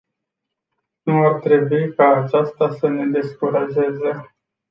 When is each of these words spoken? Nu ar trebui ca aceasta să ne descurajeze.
Nu 1.03 1.25
ar 1.25 1.39
trebui 1.39 1.93
ca 1.95 2.07
aceasta 2.13 2.69
să 2.69 2.87
ne 2.87 3.05
descurajeze. 3.05 4.29